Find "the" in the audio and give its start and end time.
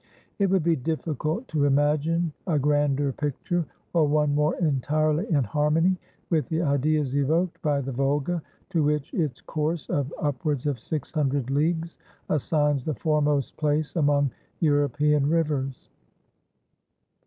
6.49-6.63, 7.81-7.91, 12.83-12.95